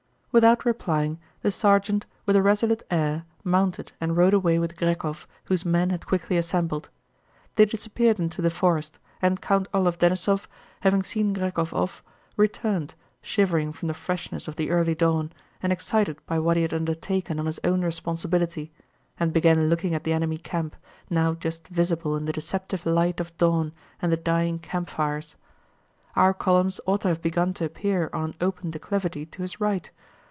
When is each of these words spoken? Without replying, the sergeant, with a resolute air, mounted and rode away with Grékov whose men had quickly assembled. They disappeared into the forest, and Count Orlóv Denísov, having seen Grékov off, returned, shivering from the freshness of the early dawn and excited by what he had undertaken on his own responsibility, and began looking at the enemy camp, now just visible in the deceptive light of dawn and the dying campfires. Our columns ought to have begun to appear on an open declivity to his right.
Without 0.33 0.63
replying, 0.63 1.19
the 1.41 1.51
sergeant, 1.51 2.05
with 2.25 2.37
a 2.37 2.41
resolute 2.41 2.83
air, 2.89 3.25
mounted 3.43 3.91
and 3.99 4.15
rode 4.15 4.33
away 4.33 4.57
with 4.59 4.77
Grékov 4.77 5.25
whose 5.43 5.65
men 5.65 5.89
had 5.89 6.05
quickly 6.07 6.37
assembled. 6.37 6.89
They 7.55 7.65
disappeared 7.65 8.17
into 8.17 8.41
the 8.41 8.49
forest, 8.49 8.97
and 9.21 9.41
Count 9.41 9.69
Orlóv 9.73 9.97
Denísov, 9.97 10.47
having 10.79 11.03
seen 11.03 11.35
Grékov 11.35 11.73
off, 11.73 12.01
returned, 12.37 12.95
shivering 13.21 13.73
from 13.73 13.89
the 13.89 13.93
freshness 13.93 14.47
of 14.47 14.55
the 14.55 14.69
early 14.69 14.95
dawn 14.95 15.33
and 15.61 15.73
excited 15.73 16.17
by 16.25 16.39
what 16.39 16.55
he 16.55 16.61
had 16.63 16.73
undertaken 16.73 17.37
on 17.37 17.45
his 17.45 17.59
own 17.65 17.81
responsibility, 17.81 18.71
and 19.19 19.33
began 19.33 19.67
looking 19.67 19.93
at 19.93 20.05
the 20.05 20.13
enemy 20.13 20.37
camp, 20.37 20.77
now 21.09 21.33
just 21.33 21.67
visible 21.67 22.15
in 22.15 22.23
the 22.23 22.31
deceptive 22.31 22.85
light 22.85 23.19
of 23.19 23.35
dawn 23.35 23.73
and 24.01 24.13
the 24.13 24.15
dying 24.15 24.59
campfires. 24.59 25.35
Our 26.15 26.33
columns 26.33 26.79
ought 26.85 27.01
to 27.01 27.09
have 27.09 27.21
begun 27.21 27.53
to 27.55 27.65
appear 27.65 28.09
on 28.13 28.29
an 28.29 28.35
open 28.39 28.71
declivity 28.71 29.25
to 29.25 29.41
his 29.41 29.59
right. 29.59 29.91